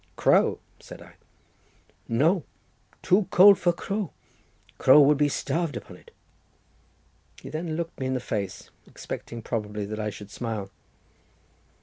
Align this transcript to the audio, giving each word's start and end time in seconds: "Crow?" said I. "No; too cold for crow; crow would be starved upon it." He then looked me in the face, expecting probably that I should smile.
"Crow?" 0.15 0.57
said 0.79 0.99
I. 0.99 1.13
"No; 2.07 2.43
too 3.03 3.27
cold 3.29 3.59
for 3.59 3.71
crow; 3.71 4.09
crow 4.79 4.99
would 4.99 5.17
be 5.19 5.29
starved 5.29 5.77
upon 5.77 5.95
it." 5.97 6.09
He 7.39 7.49
then 7.51 7.75
looked 7.75 7.99
me 7.99 8.07
in 8.07 8.15
the 8.15 8.19
face, 8.19 8.71
expecting 8.87 9.43
probably 9.43 9.85
that 9.85 9.99
I 9.99 10.09
should 10.09 10.31
smile. 10.31 10.71